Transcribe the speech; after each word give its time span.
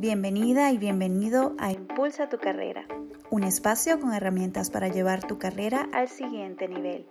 Bienvenida 0.00 0.70
y 0.70 0.78
bienvenido 0.78 1.56
a 1.58 1.72
Impulsa 1.72 2.28
tu 2.28 2.38
carrera, 2.38 2.86
un 3.30 3.42
espacio 3.42 3.98
con 3.98 4.14
herramientas 4.14 4.70
para 4.70 4.86
llevar 4.86 5.26
tu 5.26 5.38
carrera 5.38 5.88
al 5.92 6.06
siguiente 6.06 6.68
nivel. 6.68 7.04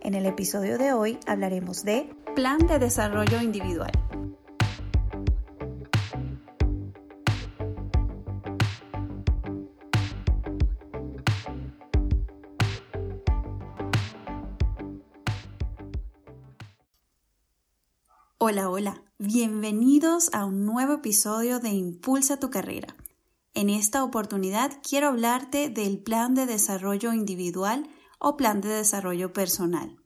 En 0.00 0.14
el 0.14 0.26
episodio 0.26 0.78
de 0.78 0.92
hoy 0.92 1.16
hablaremos 1.28 1.84
de 1.84 2.12
Plan 2.34 2.58
de 2.66 2.80
Desarrollo 2.80 3.40
Individual. 3.40 3.92
Hola, 18.44 18.68
hola, 18.70 19.04
bienvenidos 19.18 20.28
a 20.32 20.44
un 20.46 20.66
nuevo 20.66 20.94
episodio 20.94 21.60
de 21.60 21.68
Impulsa 21.68 22.40
tu 22.40 22.50
carrera. 22.50 22.96
En 23.54 23.70
esta 23.70 24.02
oportunidad 24.02 24.80
quiero 24.82 25.06
hablarte 25.06 25.70
del 25.70 26.02
plan 26.02 26.34
de 26.34 26.46
desarrollo 26.46 27.12
individual 27.12 27.88
o 28.18 28.36
plan 28.36 28.60
de 28.60 28.70
desarrollo 28.70 29.32
personal. 29.32 29.96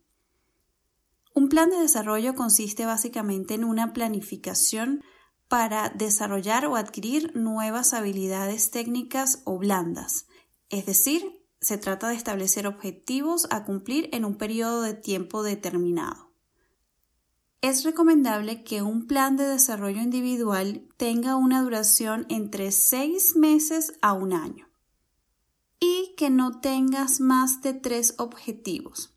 Un 1.33 1.49
plan 1.49 1.71
de 1.71 1.79
desarrollo 1.79 2.35
consiste 2.35 2.85
básicamente 2.85 3.55
en 3.55 3.63
una 3.63 3.91
planificación 3.91 5.01
para 5.47 5.89
desarrollar 5.89 6.67
o 6.67 6.75
adquirir 6.75 7.35
nuevas 7.35 7.95
habilidades 7.95 8.69
técnicas 8.69 9.41
o 9.45 9.57
blandas, 9.57 10.27
es 10.69 10.85
decir, 10.85 11.43
se 11.59 11.79
trata 11.79 12.09
de 12.09 12.13
establecer 12.13 12.67
objetivos 12.67 13.47
a 13.49 13.65
cumplir 13.65 14.09
en 14.13 14.25
un 14.25 14.35
periodo 14.35 14.83
de 14.83 14.93
tiempo 14.93 15.41
determinado. 15.41 16.26
Es 17.61 17.83
recomendable 17.83 18.63
que 18.63 18.83
un 18.83 19.07
plan 19.07 19.35
de 19.35 19.45
desarrollo 19.45 20.01
individual 20.01 20.87
tenga 20.95 21.35
una 21.35 21.63
duración 21.63 22.27
entre 22.29 22.71
seis 22.71 23.35
meses 23.35 23.93
a 24.01 24.13
un 24.13 24.31
año 24.31 24.67
y 25.79 26.13
que 26.17 26.29
no 26.29 26.59
tengas 26.59 27.19
más 27.19 27.61
de 27.61 27.73
tres 27.73 28.13
objetivos. 28.19 29.13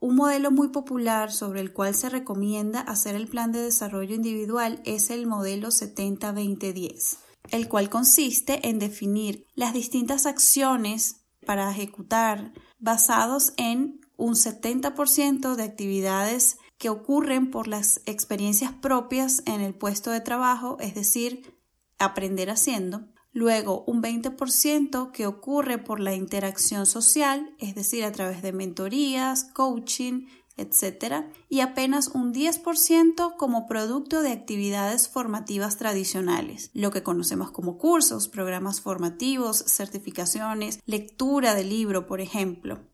Un 0.00 0.14
modelo 0.16 0.50
muy 0.50 0.68
popular 0.68 1.32
sobre 1.32 1.60
el 1.60 1.72
cual 1.72 1.94
se 1.94 2.08
recomienda 2.08 2.80
hacer 2.80 3.16
el 3.16 3.26
plan 3.28 3.50
de 3.52 3.60
desarrollo 3.60 4.14
individual 4.14 4.80
es 4.84 5.10
el 5.10 5.26
modelo 5.26 5.68
70-20-10, 5.68 7.18
el 7.50 7.68
cual 7.68 7.90
consiste 7.90 8.68
en 8.68 8.78
definir 8.78 9.46
las 9.54 9.74
distintas 9.74 10.26
acciones 10.26 11.16
para 11.44 11.70
ejecutar 11.70 12.52
basados 12.78 13.52
en 13.56 14.00
un 14.16 14.34
70% 14.34 15.56
de 15.56 15.62
actividades 15.64 16.58
que 16.80 16.88
ocurren 16.88 17.50
por 17.50 17.68
las 17.68 18.00
experiencias 18.06 18.72
propias 18.72 19.42
en 19.44 19.60
el 19.60 19.74
puesto 19.74 20.10
de 20.10 20.22
trabajo, 20.22 20.78
es 20.80 20.94
decir, 20.94 21.60
aprender 21.98 22.48
haciendo. 22.48 23.06
Luego, 23.32 23.84
un 23.86 24.02
20% 24.02 25.12
que 25.12 25.26
ocurre 25.26 25.76
por 25.76 26.00
la 26.00 26.14
interacción 26.14 26.86
social, 26.86 27.54
es 27.58 27.74
decir, 27.74 28.02
a 28.02 28.12
través 28.12 28.40
de 28.40 28.54
mentorías, 28.54 29.44
coaching, 29.44 30.26
etc. 30.56 31.26
Y 31.50 31.60
apenas 31.60 32.08
un 32.08 32.32
10% 32.32 33.36
como 33.36 33.66
producto 33.66 34.22
de 34.22 34.32
actividades 34.32 35.06
formativas 35.06 35.76
tradicionales, 35.76 36.70
lo 36.72 36.90
que 36.90 37.02
conocemos 37.02 37.50
como 37.50 37.76
cursos, 37.76 38.26
programas 38.28 38.80
formativos, 38.80 39.58
certificaciones, 39.66 40.80
lectura 40.86 41.54
de 41.54 41.64
libro, 41.64 42.06
por 42.06 42.22
ejemplo 42.22 42.89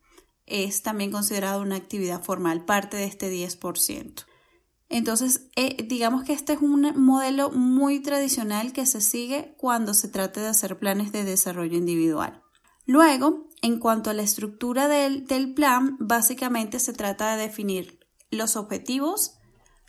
es 0.47 0.81
también 0.81 1.11
considerado 1.11 1.61
una 1.61 1.75
actividad 1.75 2.23
formal, 2.23 2.65
parte 2.65 2.97
de 2.97 3.03
este 3.03 3.31
10%. 3.31 4.25
Entonces, 4.89 5.49
eh, 5.57 5.85
digamos 5.87 6.23
que 6.23 6.33
este 6.33 6.53
es 6.53 6.61
un 6.61 6.93
modelo 6.95 7.51
muy 7.51 7.99
tradicional 7.99 8.71
que 8.71 8.85
se 8.85 9.01
sigue 9.01 9.53
cuando 9.57 9.93
se 9.93 10.07
trata 10.07 10.41
de 10.41 10.47
hacer 10.47 10.79
planes 10.79 11.11
de 11.11 11.25
desarrollo 11.25 11.77
individual. 11.77 12.41
Luego, 12.85 13.49
en 13.61 13.79
cuanto 13.79 14.09
a 14.09 14.13
la 14.13 14.21
estructura 14.21 14.87
del, 14.87 15.27
del 15.27 15.53
plan, 15.53 15.97
básicamente 15.99 16.79
se 16.79 16.93
trata 16.93 17.35
de 17.35 17.43
definir 17.43 17.99
los 18.31 18.55
objetivos, 18.55 19.39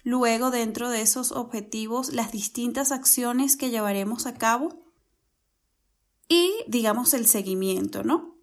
luego 0.03 0.51
dentro 0.51 0.91
de 0.91 1.03
esos 1.03 1.31
objetivos 1.31 2.13
las 2.13 2.33
distintas 2.33 2.91
acciones 2.91 3.57
que 3.57 3.71
llevaremos 3.71 4.27
a 4.27 4.35
cabo 4.35 4.81
y, 6.29 6.53
digamos, 6.67 7.15
el 7.15 7.27
seguimiento, 7.27 8.03
¿no? 8.03 8.38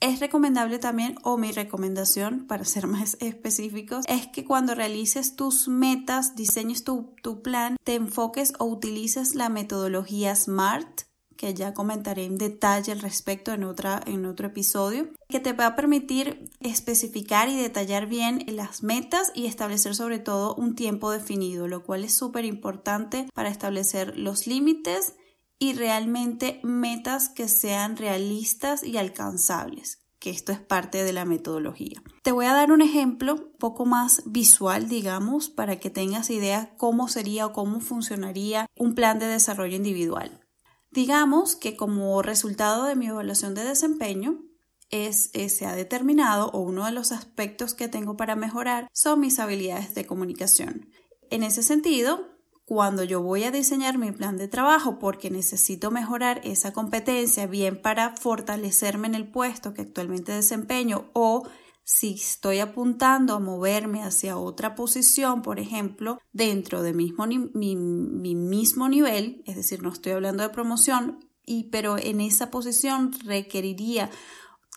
Es 0.00 0.20
recomendable 0.20 0.78
también, 0.78 1.16
o 1.22 1.36
mi 1.38 1.50
recomendación, 1.50 2.46
para 2.46 2.64
ser 2.64 2.86
más 2.88 3.16
específicos, 3.20 4.04
es 4.08 4.28
que 4.28 4.44
cuando 4.44 4.74
realices 4.74 5.34
tus 5.34 5.68
metas, 5.68 6.36
diseñes 6.36 6.84
tu, 6.84 7.14
plan, 7.42 7.76
te 7.84 7.94
enfoques 7.94 8.52
o 8.58 8.66
utilices 8.66 9.34
la 9.34 9.48
metodología 9.48 10.34
SMART, 10.34 11.02
que 11.36 11.54
ya 11.54 11.72
comentaré 11.72 12.24
en 12.24 12.36
detalle 12.36 12.90
al 12.90 13.00
respecto 13.00 13.52
en, 13.52 13.62
en 13.62 14.26
otro 14.26 14.46
episodio, 14.48 15.08
que 15.28 15.38
te 15.38 15.52
va 15.52 15.66
a 15.66 15.76
permitir 15.76 16.50
especificar 16.58 17.48
y 17.48 17.56
detallar 17.56 18.06
bien 18.06 18.44
las 18.48 18.82
metas 18.82 19.30
y 19.34 19.46
establecer 19.46 19.94
sobre 19.94 20.18
todo 20.18 20.56
un 20.56 20.74
tiempo 20.74 21.12
definido, 21.12 21.68
lo 21.68 21.84
cual 21.84 22.04
es 22.04 22.14
súper 22.14 22.44
importante 22.44 23.28
para 23.34 23.50
establecer 23.50 24.18
los 24.18 24.48
límites 24.48 25.14
y 25.58 25.72
realmente 25.74 26.60
metas 26.62 27.28
que 27.28 27.48
sean 27.48 27.96
realistas 27.96 28.84
y 28.84 28.96
alcanzables, 28.96 29.98
que 30.18 30.30
esto 30.30 30.52
es 30.52 30.60
parte 30.60 31.04
de 31.04 31.12
la 31.12 31.24
metodología. 31.24 32.02
Te 32.22 32.32
voy 32.32 32.46
a 32.46 32.54
dar 32.54 32.72
un 32.72 32.82
ejemplo 32.82 33.52
poco 33.58 33.86
más 33.86 34.22
visual, 34.26 34.88
digamos, 34.88 35.48
para 35.48 35.80
que 35.80 35.90
tengas 35.90 36.30
idea 36.30 36.74
cómo 36.76 37.08
sería 37.08 37.46
o 37.46 37.52
cómo 37.52 37.80
funcionaría 37.80 38.66
un 38.76 38.94
plan 38.94 39.18
de 39.18 39.26
desarrollo 39.26 39.76
individual. 39.76 40.44
Digamos 40.90 41.56
que 41.56 41.76
como 41.76 42.22
resultado 42.22 42.84
de 42.84 42.96
mi 42.96 43.08
evaluación 43.08 43.54
de 43.54 43.64
desempeño, 43.64 44.44
es, 44.90 45.30
eh, 45.34 45.48
se 45.48 45.66
ha 45.66 45.74
determinado 45.74 46.50
o 46.52 46.60
uno 46.60 46.86
de 46.86 46.92
los 46.92 47.12
aspectos 47.12 47.74
que 47.74 47.88
tengo 47.88 48.16
para 48.16 48.36
mejorar 48.36 48.88
son 48.92 49.20
mis 49.20 49.38
habilidades 49.38 49.94
de 49.94 50.06
comunicación. 50.06 50.88
En 51.30 51.42
ese 51.42 51.62
sentido, 51.62 52.37
cuando 52.68 53.02
yo 53.02 53.22
voy 53.22 53.44
a 53.44 53.50
diseñar 53.50 53.96
mi 53.96 54.12
plan 54.12 54.36
de 54.36 54.46
trabajo 54.46 54.98
porque 54.98 55.30
necesito 55.30 55.90
mejorar 55.90 56.42
esa 56.44 56.74
competencia 56.74 57.46
bien 57.46 57.80
para 57.80 58.14
fortalecerme 58.14 59.08
en 59.08 59.14
el 59.14 59.26
puesto 59.26 59.72
que 59.72 59.80
actualmente 59.80 60.32
desempeño 60.32 61.08
o 61.14 61.48
si 61.82 62.16
estoy 62.16 62.58
apuntando 62.58 63.32
a 63.32 63.40
moverme 63.40 64.02
hacia 64.02 64.36
otra 64.36 64.74
posición, 64.74 65.40
por 65.40 65.58
ejemplo, 65.58 66.18
dentro 66.32 66.82
de 66.82 66.92
mismo 66.92 67.26
mi, 67.26 67.74
mi 67.74 68.34
mismo 68.34 68.90
nivel, 68.90 69.42
es 69.46 69.56
decir, 69.56 69.82
no 69.82 69.90
estoy 69.90 70.12
hablando 70.12 70.42
de 70.42 70.50
promoción, 70.50 71.20
y, 71.46 71.70
pero 71.70 71.96
en 71.96 72.20
esa 72.20 72.50
posición 72.50 73.12
requeriría 73.24 74.10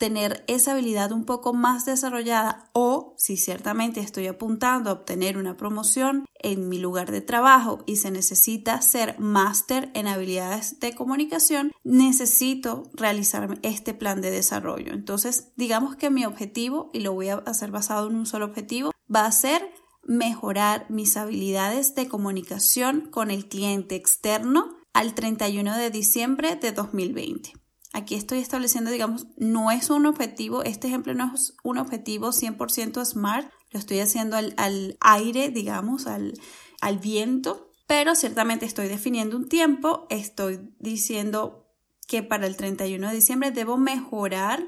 tener 0.01 0.43
esa 0.47 0.71
habilidad 0.71 1.11
un 1.11 1.25
poco 1.25 1.53
más 1.53 1.85
desarrollada 1.85 2.71
o 2.73 3.13
si 3.19 3.37
ciertamente 3.37 3.99
estoy 3.99 4.25
apuntando 4.25 4.89
a 4.89 4.93
obtener 4.93 5.37
una 5.37 5.57
promoción 5.57 6.25
en 6.39 6.69
mi 6.69 6.79
lugar 6.79 7.11
de 7.11 7.21
trabajo 7.21 7.83
y 7.85 7.97
se 7.97 8.09
necesita 8.09 8.81
ser 8.81 9.19
máster 9.19 9.91
en 9.93 10.07
habilidades 10.07 10.79
de 10.79 10.95
comunicación, 10.95 11.71
necesito 11.83 12.89
realizar 12.93 13.59
este 13.61 13.93
plan 13.93 14.21
de 14.21 14.31
desarrollo. 14.31 14.91
Entonces, 14.91 15.51
digamos 15.55 15.95
que 15.95 16.09
mi 16.09 16.25
objetivo, 16.25 16.89
y 16.93 17.01
lo 17.01 17.13
voy 17.13 17.29
a 17.29 17.35
hacer 17.35 17.69
basado 17.69 18.09
en 18.09 18.15
un 18.15 18.25
solo 18.25 18.45
objetivo, 18.45 18.89
va 19.15 19.27
a 19.27 19.31
ser 19.31 19.71
mejorar 20.01 20.87
mis 20.89 21.15
habilidades 21.15 21.93
de 21.93 22.07
comunicación 22.07 23.01
con 23.11 23.29
el 23.29 23.47
cliente 23.47 23.93
externo 23.93 24.77
al 24.93 25.13
31 25.13 25.77
de 25.77 25.91
diciembre 25.91 26.55
de 26.55 26.71
2020. 26.71 27.60
Aquí 27.93 28.15
estoy 28.15 28.39
estableciendo, 28.39 28.89
digamos, 28.89 29.27
no 29.37 29.69
es 29.69 29.89
un 29.89 30.05
objetivo, 30.05 30.63
este 30.63 30.87
ejemplo 30.87 31.13
no 31.13 31.33
es 31.35 31.55
un 31.63 31.77
objetivo 31.77 32.29
100% 32.29 33.03
smart, 33.05 33.51
lo 33.71 33.79
estoy 33.79 33.99
haciendo 33.99 34.37
al, 34.37 34.97
aire, 35.01 35.49
digamos, 35.49 36.07
al, 36.07 36.33
al 36.79 36.99
viento, 36.99 37.69
pero 37.87 38.15
ciertamente 38.15 38.65
estoy 38.65 38.87
definiendo 38.87 39.35
un 39.35 39.49
tiempo, 39.49 40.07
estoy 40.09 40.73
diciendo 40.79 41.67
que 42.07 42.23
para 42.23 42.47
el 42.47 42.55
31 42.55 43.09
de 43.09 43.15
diciembre 43.15 43.51
debo 43.51 43.77
mejorar 43.77 44.65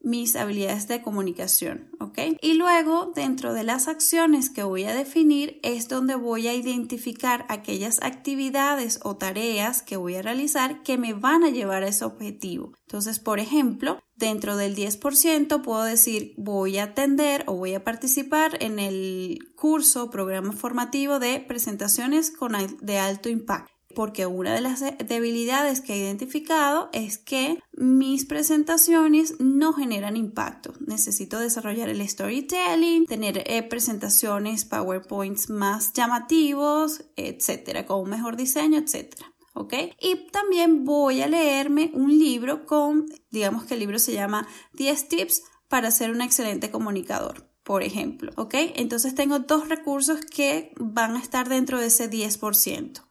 mis 0.00 0.36
habilidades 0.36 0.88
de 0.88 1.02
comunicación, 1.02 1.90
¿ok? 1.98 2.18
Y 2.40 2.54
luego, 2.54 3.12
dentro 3.14 3.52
de 3.52 3.64
las 3.64 3.88
acciones 3.88 4.50
que 4.50 4.62
voy 4.62 4.84
a 4.84 4.94
definir, 4.94 5.58
es 5.62 5.88
donde 5.88 6.14
voy 6.14 6.46
a 6.48 6.54
identificar 6.54 7.44
aquellas 7.48 8.02
actividades 8.02 9.00
o 9.02 9.16
tareas 9.16 9.82
que 9.82 9.96
voy 9.96 10.16
a 10.16 10.22
realizar 10.22 10.82
que 10.82 10.98
me 10.98 11.12
van 11.12 11.44
a 11.44 11.50
llevar 11.50 11.82
a 11.82 11.88
ese 11.88 12.04
objetivo. 12.04 12.72
Entonces, 12.86 13.18
por 13.18 13.40
ejemplo, 13.40 13.98
dentro 14.14 14.56
del 14.56 14.76
10% 14.76 15.62
puedo 15.62 15.82
decir 15.82 16.34
voy 16.36 16.78
a 16.78 16.84
atender 16.84 17.44
o 17.46 17.54
voy 17.54 17.74
a 17.74 17.84
participar 17.84 18.62
en 18.62 18.78
el 18.78 19.38
curso, 19.56 20.10
programa 20.10 20.52
formativo 20.52 21.18
de 21.18 21.40
presentaciones 21.40 22.30
con, 22.30 22.52
de 22.80 22.98
alto 22.98 23.28
impacto 23.28 23.75
porque 23.96 24.26
una 24.26 24.52
de 24.52 24.60
las 24.60 24.84
debilidades 25.08 25.80
que 25.80 25.94
he 25.94 25.96
identificado 25.96 26.90
es 26.92 27.16
que 27.16 27.58
mis 27.72 28.26
presentaciones 28.26 29.40
no 29.40 29.72
generan 29.72 30.18
impacto. 30.18 30.74
Necesito 30.86 31.40
desarrollar 31.40 31.88
el 31.88 32.06
storytelling, 32.06 33.06
tener 33.06 33.42
eh, 33.46 33.62
presentaciones 33.62 34.66
PowerPoints 34.66 35.48
más 35.48 35.94
llamativos, 35.94 37.06
etcétera, 37.16 37.86
con 37.86 38.02
un 38.02 38.10
mejor 38.10 38.36
diseño, 38.36 38.78
etcétera. 38.78 39.32
¿ok? 39.54 39.72
Y 39.98 40.26
también 40.30 40.84
voy 40.84 41.22
a 41.22 41.26
leerme 41.26 41.90
un 41.94 42.18
libro 42.18 42.66
con, 42.66 43.06
digamos 43.30 43.64
que 43.64 43.74
el 43.74 43.80
libro 43.80 43.98
se 43.98 44.12
llama 44.12 44.46
10 44.74 45.08
tips 45.08 45.42
para 45.68 45.90
ser 45.90 46.10
un 46.10 46.20
excelente 46.20 46.70
comunicador, 46.70 47.50
por 47.62 47.82
ejemplo, 47.82 48.30
¿ok? 48.36 48.54
Entonces 48.74 49.14
tengo 49.14 49.38
dos 49.38 49.70
recursos 49.70 50.20
que 50.20 50.74
van 50.78 51.16
a 51.16 51.20
estar 51.20 51.48
dentro 51.48 51.80
de 51.80 51.86
ese 51.86 52.10
10%. 52.10 53.05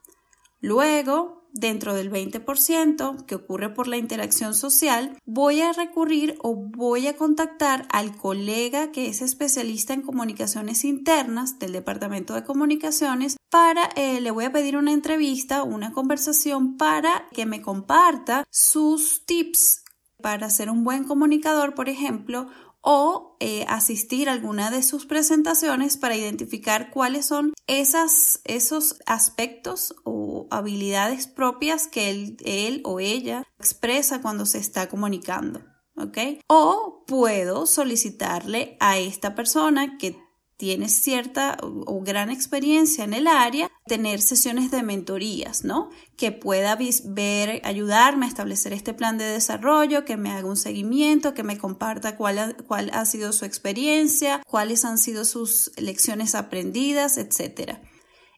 Luego, 0.61 1.47
dentro 1.51 1.93
del 1.93 2.11
20% 2.11 3.25
que 3.25 3.35
ocurre 3.35 3.73
por 3.73 3.87
la 3.87 3.97
interacción 3.97 4.53
social, 4.53 5.17
voy 5.25 5.61
a 5.61 5.71
recurrir 5.71 6.37
o 6.41 6.55
voy 6.55 7.07
a 7.07 7.15
contactar 7.15 7.87
al 7.91 8.15
colega 8.17 8.91
que 8.91 9.07
es 9.07 9.21
especialista 9.21 9.93
en 9.93 10.01
comunicaciones 10.01 10.83
internas 10.83 11.57
del 11.57 11.71
Departamento 11.71 12.33
de 12.33 12.43
Comunicaciones 12.43 13.37
para, 13.49 13.85
eh, 13.95 14.19
le 14.19 14.31
voy 14.31 14.45
a 14.45 14.51
pedir 14.51 14.75
una 14.75 14.91
entrevista, 14.91 15.63
una 15.63 15.93
conversación 15.93 16.75
para 16.75 17.29
que 17.31 17.45
me 17.45 17.61
comparta 17.61 18.43
sus 18.49 19.25
tips. 19.25 19.83
Para 20.21 20.49
ser 20.49 20.69
un 20.69 20.83
buen 20.83 21.03
comunicador, 21.03 21.75
por 21.75 21.87
ejemplo, 21.87 22.47
o 22.85 23.35
eh, 23.39 23.65
asistir 23.67 24.29
a 24.29 24.33
alguna 24.33 24.69
de 24.69 24.83
sus 24.83 25.07
presentaciones 25.07 25.97
para 25.97 26.15
identificar 26.15 26.91
cuáles 26.91 27.25
son 27.25 27.51
esas, 27.65 28.41
esos 28.45 28.99
aspectos 29.07 29.95
o 30.03 30.47
habilidades 30.51 31.25
propias 31.25 31.87
que 31.87 32.11
él, 32.11 32.37
él 32.45 32.81
o 32.85 32.99
ella 32.99 33.43
expresa 33.59 34.21
cuando 34.21 34.45
se 34.45 34.59
está 34.59 34.87
comunicando. 34.87 35.63
¿ok? 35.97 36.17
O 36.47 37.03
puedo 37.07 37.65
solicitarle 37.65 38.77
a 38.79 38.99
esta 38.99 39.33
persona 39.33 39.97
que 39.97 40.15
tienes 40.57 40.93
cierta 40.93 41.57
o, 41.61 42.01
gran 42.01 42.29
experiencia 42.29 43.03
en 43.03 43.13
el 43.13 43.27
área, 43.27 43.69
tener 43.85 44.21
sesiones 44.21 44.71
de 44.71 44.83
mentorías, 44.83 45.63
¿no? 45.63 45.89
Que 46.15 46.31
pueda 46.31 46.77
ver, 47.05 47.61
ayudarme 47.63 48.25
a 48.25 48.29
establecer 48.29 48.73
este 48.73 48.93
plan 48.93 49.17
de 49.17 49.25
desarrollo, 49.25 50.05
que 50.05 50.17
me 50.17 50.31
haga 50.31 50.47
un 50.47 50.57
seguimiento, 50.57 51.33
que 51.33 51.43
me 51.43 51.57
comparta 51.57 52.15
cuál 52.15 52.55
cuál 52.67 52.89
ha 52.93 53.05
sido 53.05 53.33
su 53.33 53.45
experiencia, 53.45 54.41
cuáles 54.47 54.85
han 54.85 54.97
sido 54.97 55.25
sus 55.25 55.71
lecciones 55.77 56.35
aprendidas, 56.35 57.17
etc. 57.17 57.79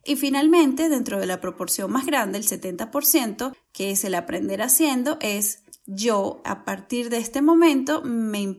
Y 0.04 0.16
finalmente, 0.16 0.88
dentro 0.88 1.20
de 1.20 1.26
la 1.26 1.42
proporción 1.42 1.92
más 1.92 2.06
grande, 2.06 2.38
el 2.38 2.48
70%, 2.48 3.54
que 3.74 3.92
es 3.92 4.06
el 4.06 4.16
aprender 4.16 4.62
haciendo, 4.62 5.18
es 5.20 5.64
yo 5.88 6.42
a 6.44 6.66
partir 6.66 7.10
de 7.10 7.18
este 7.18 7.42
momento 7.42 8.02
me, 8.04 8.58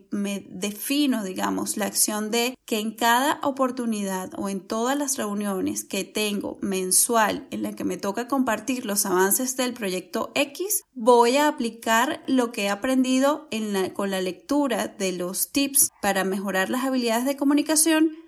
defino, 0.49 1.23
digamos, 1.23 1.77
la 1.77 1.85
acción 1.85 2.31
de 2.31 2.59
que 2.65 2.81
en 2.81 2.93
cada 2.93 3.39
oportunidad 3.43 4.31
o 4.37 4.49
en 4.49 4.61
todas 4.61 4.97
las 4.97 5.19
reuniones 5.19 5.85
que 5.85 6.05
tengo 6.05 6.59
mensual 6.63 7.47
en 7.51 7.63
la 7.63 7.73
que 7.75 7.85
me 7.85 7.99
toca 7.99 8.29
compartir 8.29 8.87
los 8.87 9.05
avances 9.05 9.57
del 9.57 9.75
proyecto 9.75 10.33
X, 10.35 10.85
voy 10.95 11.37
a 11.37 11.49
aplicar 11.49 12.23
lo 12.27 12.51
que 12.51 12.65
he 12.65 12.69
aprendido 12.71 13.49
con 13.93 14.11
la 14.11 14.23
lectura 14.23 14.89
de 14.89 15.13
los 15.13 15.53
tips 15.53 15.91
para 16.01 16.25
mejorar 16.25 16.71
las 16.71 16.85
habilidades 16.85 17.27
de 17.27 17.37
comunicación 17.37 18.28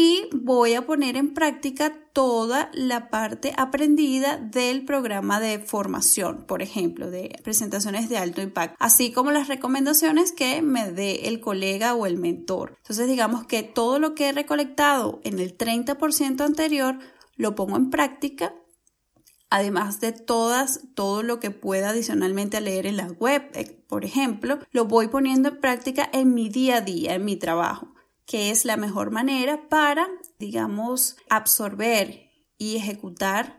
y 0.00 0.28
voy 0.32 0.74
a 0.74 0.86
poner 0.86 1.16
en 1.16 1.34
práctica 1.34 1.92
toda 2.12 2.70
la 2.72 3.10
parte 3.10 3.52
aprendida 3.56 4.36
del 4.36 4.84
programa 4.84 5.40
de 5.40 5.58
formación, 5.58 6.44
por 6.46 6.62
ejemplo, 6.62 7.10
de 7.10 7.36
presentaciones 7.42 8.08
de 8.08 8.16
alto 8.16 8.40
impacto, 8.40 8.76
así 8.78 9.10
como 9.10 9.32
las 9.32 9.48
recomendaciones 9.48 10.30
que 10.30 10.62
me 10.62 10.92
dé 10.92 11.26
el 11.26 11.40
colega 11.40 11.96
o 11.96 12.06
el 12.06 12.16
mentor. 12.16 12.76
Entonces, 12.76 13.08
digamos 13.08 13.44
que 13.46 13.64
todo 13.64 13.98
lo 13.98 14.14
que 14.14 14.28
he 14.28 14.32
recolectado 14.32 15.20
en 15.24 15.40
el 15.40 15.58
30% 15.58 16.42
anterior 16.42 17.00
lo 17.34 17.56
pongo 17.56 17.76
en 17.76 17.90
práctica 17.90 18.54
además 19.50 19.98
de 19.98 20.12
todas, 20.12 20.82
todo 20.94 21.24
lo 21.24 21.40
que 21.40 21.50
pueda 21.50 21.88
adicionalmente 21.88 22.60
leer 22.60 22.86
en 22.86 22.98
la 22.98 23.08
web, 23.08 23.50
eh, 23.54 23.82
por 23.88 24.04
ejemplo, 24.04 24.60
lo 24.70 24.84
voy 24.84 25.08
poniendo 25.08 25.48
en 25.48 25.60
práctica 25.60 26.08
en 26.12 26.34
mi 26.34 26.50
día 26.50 26.76
a 26.76 26.80
día, 26.82 27.14
en 27.14 27.24
mi 27.24 27.34
trabajo 27.34 27.94
que 28.28 28.50
es 28.50 28.66
la 28.66 28.76
mejor 28.76 29.10
manera 29.10 29.68
para, 29.70 30.06
digamos, 30.38 31.16
absorber 31.30 32.30
y 32.58 32.76
ejecutar 32.76 33.58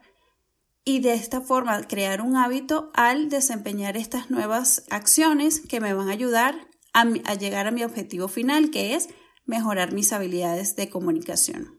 y 0.85 0.99
de 0.99 1.13
esta 1.13 1.41
forma 1.41 1.81
crear 1.87 2.21
un 2.21 2.37
hábito 2.37 2.91
al 2.93 3.29
desempeñar 3.29 3.97
estas 3.97 4.29
nuevas 4.29 4.83
acciones 4.91 5.59
que 5.59 5.81
me 5.81 5.95
van 5.95 6.09
a 6.09 6.11
ayudar 6.11 6.67
a, 6.93 7.05
llegar 7.33 7.65
a 7.65 7.71
mi 7.71 7.83
objetivo 7.83 8.27
final, 8.27 8.69
que 8.69 8.93
es 8.93 9.09
mejorar 9.45 9.91
mis 9.91 10.13
habilidades 10.13 10.75
de 10.75 10.89
comunicación. 10.89 11.78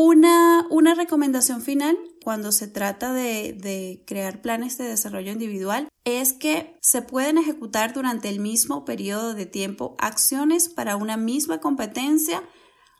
Una, 0.00 0.94
recomendación 0.94 1.60
final 1.60 1.98
cuando 2.22 2.52
se 2.52 2.68
trata 2.68 3.12
de, 3.12 4.04
crear 4.06 4.40
planes 4.40 4.78
de 4.78 4.84
desarrollo 4.84 5.32
individual 5.32 5.88
es 6.04 6.32
que 6.32 6.78
se 6.80 7.02
pueden 7.02 7.36
ejecutar 7.36 7.94
durante 7.94 8.28
el 8.28 8.38
mismo 8.38 8.84
periodo 8.84 9.34
de 9.34 9.44
tiempo 9.44 9.96
acciones 9.98 10.68
para 10.68 10.94
una 10.94 11.16
misma 11.16 11.58
competencia 11.58 12.44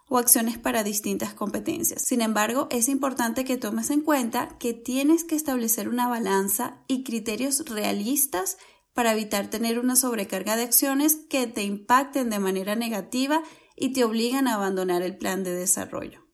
o 0.08 0.18
acciones 0.18 0.58
para 0.58 0.82
distintas 0.82 1.34
competencias. 1.34 2.02
Sin 2.02 2.20
embargo, 2.20 2.66
es 2.72 2.88
importante 2.88 3.44
que 3.44 3.58
tomes 3.58 3.90
en 3.90 4.00
cuenta 4.00 4.58
que 4.58 4.74
tienes 4.74 5.22
que 5.22 5.36
establecer 5.36 5.88
una 5.88 6.08
balanza 6.08 6.82
y 6.88 7.04
criterios 7.04 7.64
realistas 7.66 8.58
para 8.92 9.12
evitar 9.12 9.50
tener 9.50 9.78
una 9.78 9.94
sobrecarga 9.94 10.56
de 10.56 10.64
acciones 10.64 11.14
que 11.30 11.46
te 11.46 11.62
impacten 11.62 12.28
de 12.28 12.40
manera 12.40 12.74
negativa 12.74 13.44
y 13.76 13.92
te 13.92 14.02
obligan 14.02 14.48
a 14.48 14.54
abandonar 14.54 15.02
el 15.02 15.16
plan 15.16 15.44
de 15.44 15.54
desarrollo. 15.54 16.27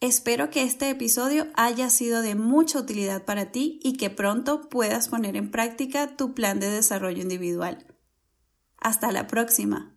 Espero 0.00 0.48
que 0.48 0.62
este 0.62 0.90
episodio 0.90 1.48
haya 1.54 1.90
sido 1.90 2.22
de 2.22 2.36
mucha 2.36 2.78
utilidad 2.78 3.24
para 3.24 3.50
ti 3.50 3.80
y 3.82 3.96
que 3.96 4.10
pronto 4.10 4.68
puedas 4.68 5.08
poner 5.08 5.34
en 5.34 5.50
práctica 5.50 6.16
tu 6.16 6.34
plan 6.34 6.60
de 6.60 6.70
desarrollo 6.70 7.20
individual. 7.20 7.84
Hasta 8.76 9.10
la 9.10 9.26
próxima. 9.26 9.96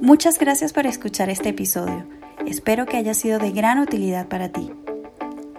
Muchas 0.00 0.38
gracias 0.38 0.72
por 0.72 0.86
escuchar 0.86 1.28
este 1.28 1.48
episodio. 1.48 2.08
Espero 2.46 2.86
que 2.86 2.98
haya 2.98 3.14
sido 3.14 3.40
de 3.40 3.50
gran 3.50 3.80
utilidad 3.80 4.28
para 4.28 4.52
ti. 4.52 4.70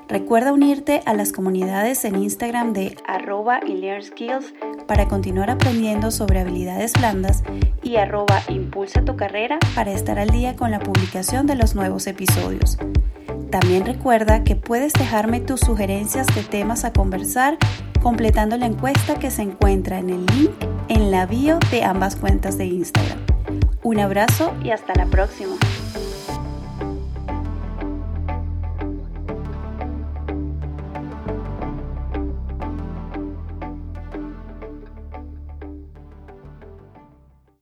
Recuerda 0.08 0.54
unirte 0.54 1.02
a 1.06 1.14
las 1.14 1.34
comunidades 1.34 2.06
en 2.06 2.16
Instagram 2.16 2.72
de 2.72 2.96
arroba 3.06 3.60
skills 4.02 4.54
para 4.88 5.10
continuar 5.10 5.50
aprendiendo 5.50 6.12
sobre 6.12 6.40
habilidades 6.40 6.94
blandas 6.94 7.44
y 7.84 7.98
arroba 7.98 8.42
impulsa 8.48 9.04
tu 9.04 9.18
carrera 9.18 9.60
para 9.76 9.92
estar 9.92 10.18
al 10.18 10.30
día 10.30 10.56
con 10.56 10.72
la 10.72 10.80
publicación 10.80 11.46
de 11.46 11.56
los 11.56 11.76
nuevos 11.76 12.08
episodios. 12.08 12.78
También 13.52 13.86
recuerda 13.86 14.46
que 14.46 14.56
puedes 14.56 14.94
dejarme 14.94 15.42
tus 15.42 15.60
sugerencias 15.60 16.28
de 16.34 16.44
temas 16.44 16.86
a 16.86 16.94
conversar 16.94 17.58
completando 18.02 18.58
la 18.58 18.68
encuesta 18.68 19.16
que 19.20 19.30
se 19.30 19.42
encuentra 19.42 20.00
en 20.00 20.10
el 20.10 20.26
link 20.26 20.52
en 20.88 21.12
la 21.12 21.26
bio 21.26 21.60
de 21.70 21.84
ambas 21.84 22.16
cuentas 22.16 22.58
de 22.58 22.66
Instagram. 22.66 23.20
Un 23.84 24.00
abrazo 24.00 24.54
y 24.64 24.70
hasta 24.70 24.96
la 24.96 25.06
próxima. 25.06 25.56